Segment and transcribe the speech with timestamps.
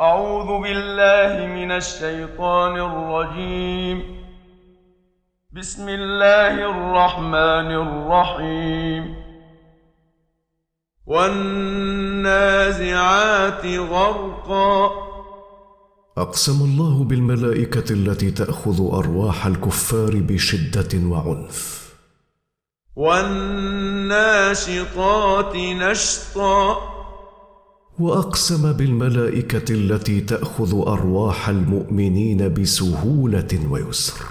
[0.00, 4.24] أعوذ بالله من الشيطان الرجيم.
[5.52, 9.16] بسم الله الرحمن الرحيم.
[11.06, 14.90] والنازعات غرقا.
[16.18, 21.92] أقسم الله بالملائكة التي تأخذ أرواح الكفار بشدة وعنف.
[22.96, 26.93] والناشطات نشطا.
[27.98, 34.24] وأقسم بالملائكة التي تأخذ أرواح المؤمنين بسهولة ويسر.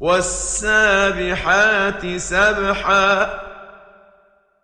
[0.00, 3.40] والسابحات سبحا.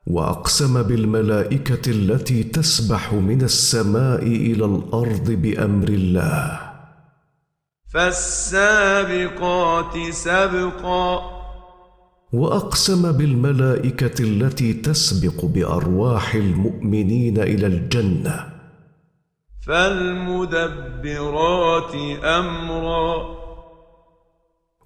[0.07, 6.61] وأقسم بالملائكة التي تسبح من السماء إلى الأرض بأمر الله.
[7.95, 11.40] فالسابقات سبقا.
[12.33, 18.47] وأقسم بالملائكة التي تسبق بأرواح المؤمنين إلى الجنة.
[19.67, 20.65] فالمدبرات
[22.25, 23.41] أمرا.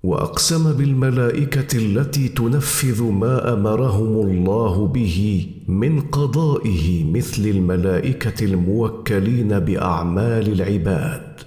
[0.03, 11.41] وأقسم بالملائكة التي تنفذ ما أمرهم الله به من قضائه مثل الملائكة الموكلين بأعمال العباد.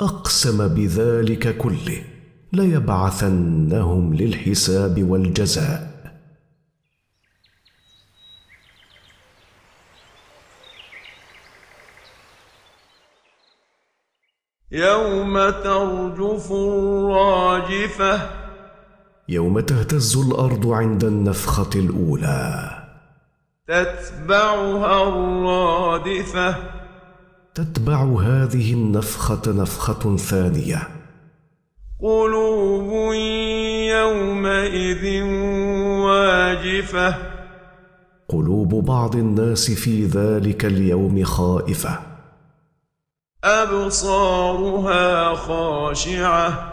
[0.00, 2.13] أقسم بذلك كله.
[2.54, 5.94] ليبعثنهم للحساب والجزاء.
[14.72, 18.30] يوم ترجف الراجفة.
[19.28, 22.70] يوم تهتز الأرض عند النفخة الأولى.
[23.68, 26.56] تتبعها الرادفة.
[27.54, 30.93] تتبع هذه النفخة نفخة ثانية.
[32.02, 33.14] قلوب
[33.88, 35.22] يومئذ
[36.02, 37.14] واجفة.
[38.28, 41.98] قلوب بعض الناس في ذلك اليوم خائفة.
[43.44, 46.70] أبصارها خاشعة.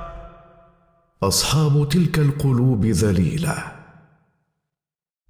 [1.23, 3.55] أصحاب تلك القلوب ذليلة.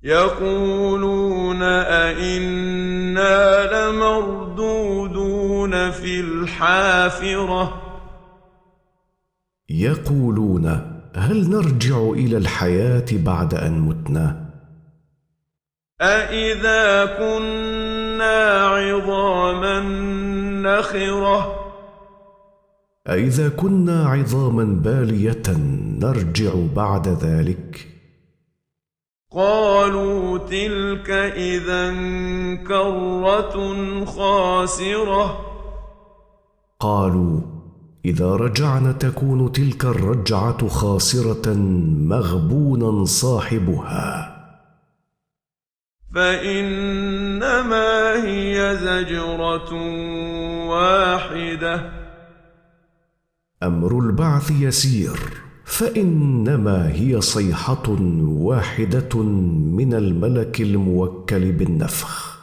[0.04, 7.81] يقولون أئنا لمردودون في الحافرة.
[9.72, 10.66] يقولون
[11.16, 14.52] هل نرجع إلى الحياة بعد أن متنا؟
[16.02, 19.80] أإذا كنا عظاما
[20.62, 21.56] نخرة
[23.08, 25.44] أإذا كنا عظاما بالية
[26.02, 27.88] نرجع بعد ذلك؟
[29.32, 31.94] قالوا تلك إذا
[32.68, 33.56] كرة
[34.06, 35.40] خاسرة
[36.80, 37.61] قالوا
[38.06, 41.54] إذا رجعنا تكون تلك الرجعة خاسرة
[42.08, 44.38] مغبونا صاحبها.
[46.16, 47.90] فإنما
[48.26, 49.74] هي زجرة
[50.68, 51.92] واحدة.
[53.64, 55.20] أمر البعث يسير
[55.66, 57.90] فإنما هي صيحة
[58.22, 59.24] واحدة
[59.78, 62.40] من الملك الموكل بالنفخ.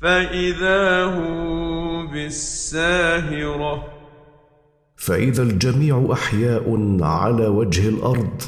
[0.00, 3.99] فإذا هم بالساهرة
[5.00, 8.42] فإذا الجميع أحياء على وجه الأرض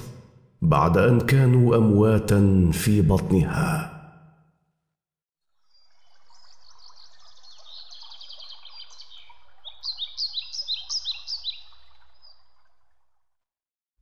[0.62, 3.92] بعد أن كانوا أمواتا في بطنها.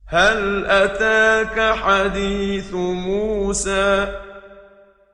[0.05, 4.21] هل أتاك حديث موسى؟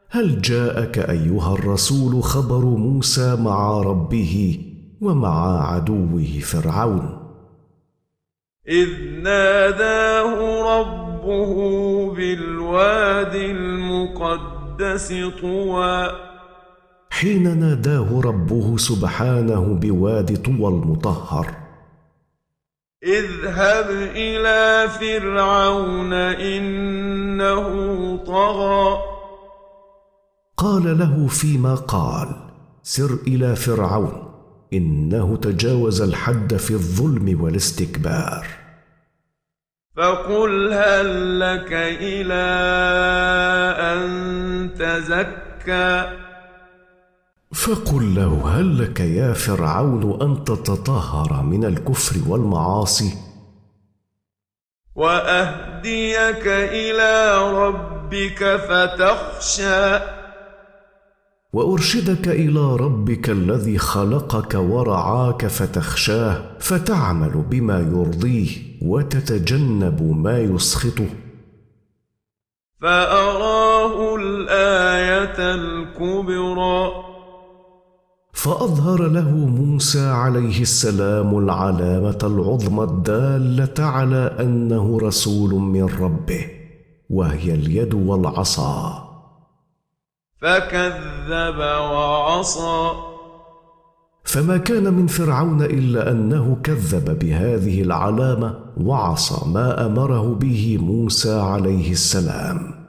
[0.10, 4.60] هل جاءك أيها الرسول خبر موسى مع ربه
[5.02, 7.17] ومع عدوه فرعون؟
[8.70, 8.90] إذ
[9.24, 11.56] ناداه ربه
[12.16, 16.12] بالواد المقدس طوى.
[17.10, 21.48] حين ناداه ربه سبحانه بواد طوى المطهر.
[23.04, 27.68] اذهب إلى فرعون إنه
[28.18, 28.98] طغى.
[30.58, 32.28] قال له فيما قال
[32.84, 34.24] سر إلى فرعون
[34.74, 38.57] إنه تجاوز الحد في الظلم والاستكبار.
[39.98, 42.46] فقل هل لك إلى
[43.80, 46.10] أن تزكى؟
[47.54, 53.14] فقل له هل لك يا فرعون أن تتطهر من الكفر والمعاصي؟
[54.96, 60.17] وأهديك إلى ربك فتخشى.
[61.54, 68.50] وأرشدك إلى ربك الذي خلقك ورعاك فتخشاه فتعمل بما يرضيه
[68.82, 71.10] وتتجنب ما يسخطه.
[72.82, 76.92] فأراه الآية الكبرى.
[78.34, 86.46] فأظهر له موسى عليه السلام العلامة العظمى الدالة على أنه رسول من ربه
[87.10, 89.07] وهي اليد والعصا.
[90.42, 92.92] فكذب وعصى.
[94.24, 101.92] فما كان من فرعون إلا أنه كذب بهذه العلامة وعصى ما أمره به موسى عليه
[101.92, 102.88] السلام.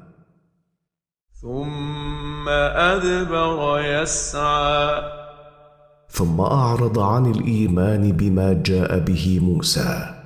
[1.42, 5.02] ثم أدبر يسعى.
[6.08, 10.17] ثم أعرض عن الإيمان بما جاء به موسى.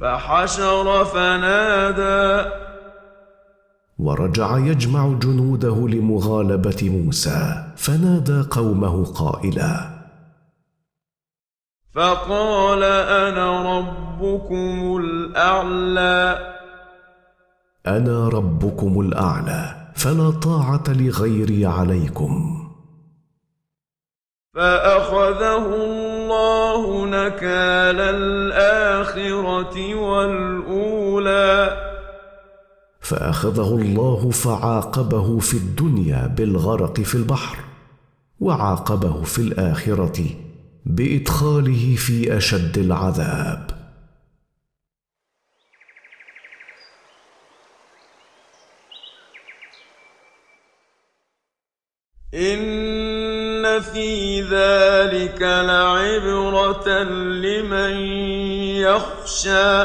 [0.00, 2.50] فحشر فنادى.
[3.98, 9.98] ورجع يجمع جنوده لمغالبة موسى فنادى قومه قائلا
[11.94, 16.38] فقال أنا ربكم الأعلى.
[17.86, 22.64] أنا ربكم الأعلى فلا طاعة لغيري عليكم.
[24.54, 25.66] فأخذه
[26.28, 31.58] الله نكال الآخرة والأولى.
[33.00, 37.58] فأخذه الله فعاقبه في الدنيا بالغرق في البحر
[38.40, 40.24] وعاقبه في الآخرة
[40.86, 43.78] بإدخاله في أشد العذاب.
[52.34, 52.57] إن
[53.80, 57.02] في ذلك لعبره
[57.44, 57.96] لمن
[58.76, 59.82] يخشى.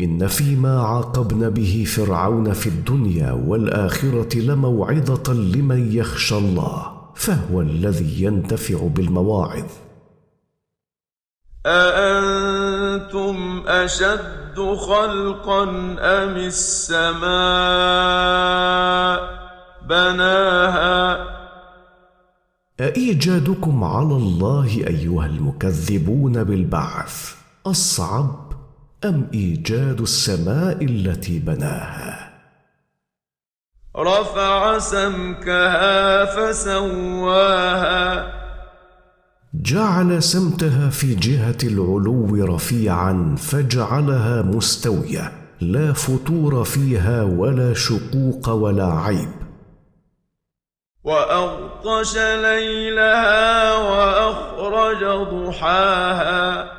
[0.00, 8.76] ان فيما عاقبن به فرعون في الدنيا والاخره لموعظه لمن يخشى الله فهو الذي ينتفع
[8.82, 9.66] بالمواعظ.
[11.66, 15.62] اانتم اشد خلقا
[15.98, 17.32] ام السماء؟
[19.88, 21.31] بناها
[22.82, 27.34] أإيجادكم على الله أيها المكذبون بالبعث
[27.66, 28.52] أصعب
[29.04, 32.32] أم إيجاد السماء التي بناها؟
[33.96, 38.32] رفع سمكها فسواها
[39.54, 49.41] جعل سمتها في جهة العلو رفيعا فجعلها مستوية لا فتور فيها ولا شقوق ولا عيب
[51.04, 56.72] وأغطش ليلها وأخرج ضحاها.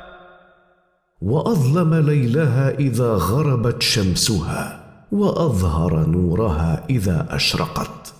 [1.22, 4.80] وأظلم ليلها إذا غربت شمسها
[5.12, 8.14] وأظهر نورها إذا أشرقت.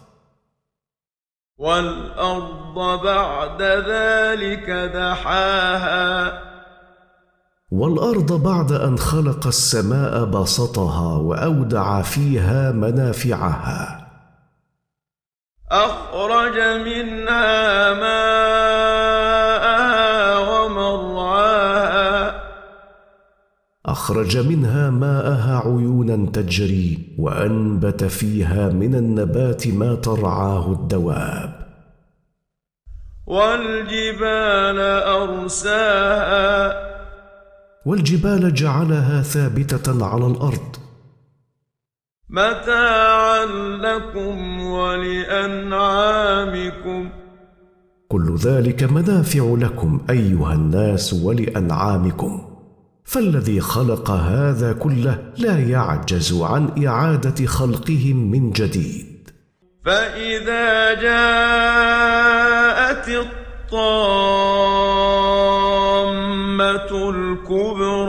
[1.59, 6.41] والأرض بعد ذلك دحاها.
[7.73, 14.04] والأرض بعد أن خلق السماء بسطها وأودع فيها منافعها.
[15.73, 18.39] أخرج منها ماءها
[20.39, 22.45] ومرعاها.
[23.87, 31.53] أخرج منها ماءها عيونا تجري وأنبت فيها من النبات ما ترعاه الدواب.
[33.27, 36.85] والجبال أرساها.
[37.87, 40.84] والجبال جعلها ثابتة على الأرض.
[42.35, 43.45] متاعا
[43.77, 45.81] لكم ولأنعامكم.
[48.09, 52.43] كل ذلك منافع لكم أيها الناس ولأنعامكم.
[53.05, 59.31] فالذي خلق هذا كله لا يعجز عن إعادة خلقهم من جديد.
[59.85, 62.29] فإذا جاءت
[63.09, 63.75] الطامة
[67.11, 68.04] الكبرى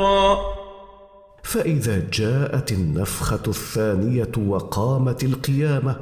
[1.56, 5.96] فإذا جاءت النفخة الثانية وقامت القيامة.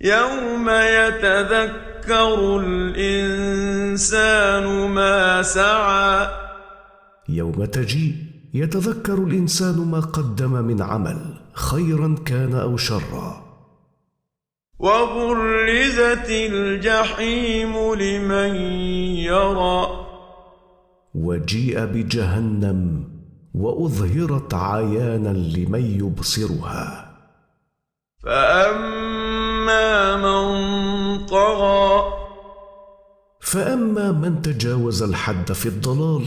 [0.00, 3.84] يوم يتذكر الإنسان
[4.90, 6.28] ما سعى.
[7.28, 8.14] يوم تجيء
[8.54, 11.18] يتذكر الإنسان ما قدم من عمل
[11.52, 13.44] خيرا كان أو شرا.
[14.78, 18.54] وبرزت الجحيم لمن
[19.16, 20.06] يرى.
[21.14, 23.17] وجيء بجهنم
[23.54, 27.10] وأظهرت عيانا لمن يبصرها.
[28.24, 32.02] فأما من طغى.
[33.40, 36.26] فأما من تجاوز الحد في الضلال.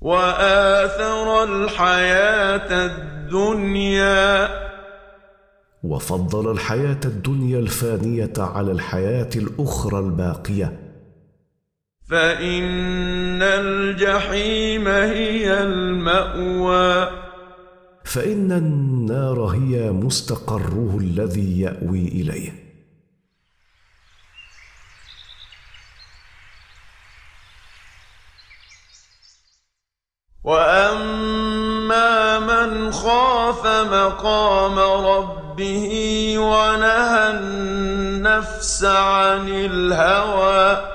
[0.00, 4.48] وآثر الحياة الدنيا.
[5.82, 10.83] وفضل الحياة الدنيا الفانية على الحياة الأخرى الباقية.
[12.14, 17.10] فإن الجحيم هي المأوى.
[18.04, 22.52] فإن النار هي مستقره الذي يأوي إليه.
[30.44, 35.88] وأما من خاف مقام ربه
[36.38, 40.93] ونهى النفس عن الهوى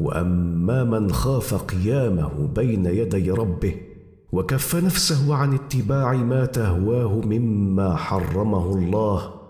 [0.00, 3.74] وأما من خاف قيامه بين يدي ربه
[4.32, 9.40] وكف نفسه عن اتباع ما تهواه مما حرمه الله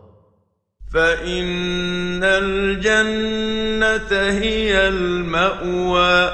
[0.93, 6.31] فإن الجنة هي المأوى.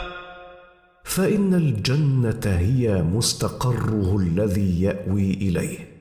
[1.05, 5.96] فإن الجنة هي مستقره الذي يأوي إليه.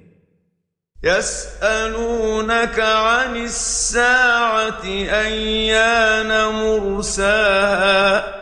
[1.05, 8.35] يسألونك عن الساعة أيان مرساها.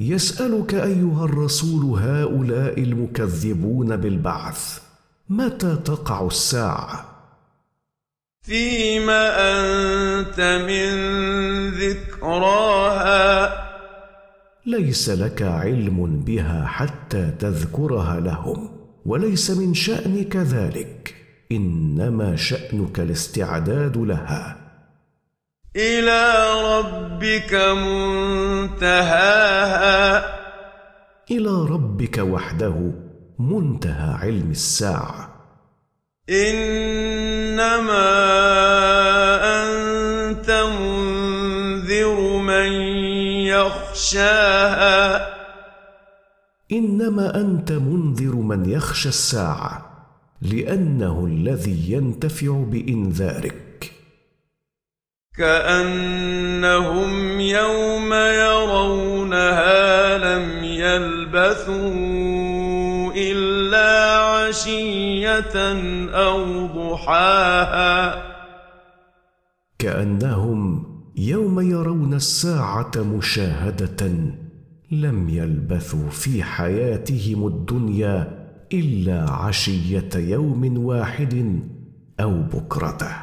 [0.00, 4.78] يسألك أيها الرسول هؤلاء المكذبون بالبعث
[5.28, 7.04] متى تقع الساعة؟
[8.42, 10.90] فيم أنت من
[11.70, 13.64] ذكراها.
[14.66, 18.70] ليس لك علم بها حتى تذكرها لهم
[19.06, 21.17] وليس من شأنك ذلك.
[21.52, 24.56] إنما شأنك الاستعداد لها.
[25.76, 26.44] إلى
[26.78, 27.54] ربك
[28.74, 29.08] منتهاها.
[31.30, 32.92] إلى ربك وحده
[33.38, 35.34] منتهى علم الساعة.
[36.30, 37.88] إنما
[39.62, 42.72] أنت منذر من
[43.46, 45.28] يخشاها.
[46.72, 49.87] إنما أنت منذر من يخشى الساعة.
[50.42, 53.92] لأنه الذي ينتفع بإنذارك.
[55.38, 61.92] كأنهم يوم يرونها لم يلبثوا
[63.16, 65.56] إلا عشية
[66.10, 68.22] أو ضحاها.
[69.78, 74.10] كأنهم يوم يرون الساعة مشاهدة
[74.90, 78.37] لم يلبثوا في حياتهم الدنيا
[78.72, 81.62] إلا عشية يوم واحد
[82.20, 83.16] أو بكرته.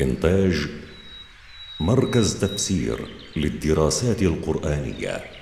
[0.00, 0.66] إنتاج
[1.80, 5.33] مركز تفسير للدراسات القرآنية.